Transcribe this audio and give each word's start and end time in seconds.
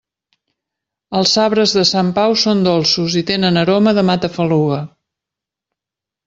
Els 1.19 1.33
sabres 1.37 1.75
de 1.79 1.83
Sant 1.89 2.09
Pau 2.15 2.33
són 2.45 2.63
dolços 2.69 3.19
i 3.21 3.23
tenen 3.31 3.61
aroma 3.67 3.95
de 3.99 4.05
matafaluga. 4.09 4.81